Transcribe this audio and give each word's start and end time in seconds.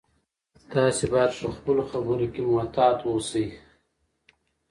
تاسي 0.71 1.05
باید 1.13 1.31
په 1.41 1.47
خپلو 1.55 1.81
خبرو 1.91 2.25
کې 2.33 2.41
محتاط 2.51 2.97
اوسئ. 3.09 3.45